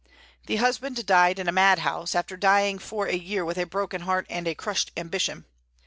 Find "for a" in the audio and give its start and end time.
2.79-3.13